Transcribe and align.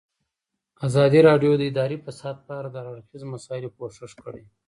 ازادي 0.87 1.19
راډیو 1.29 1.51
د 1.57 1.61
اداري 1.71 1.97
فساد 2.05 2.35
په 2.45 2.51
اړه 2.59 2.69
د 2.71 2.75
هر 2.79 2.87
اړخیزو 2.93 3.25
مسایلو 3.35 3.73
پوښښ 3.77 4.11
کړی. 4.23 4.43